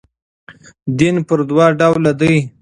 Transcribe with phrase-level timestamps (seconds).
[0.97, 2.35] دین پر دوه ډوله دئ.